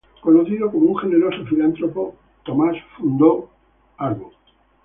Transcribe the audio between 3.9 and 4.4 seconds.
el St.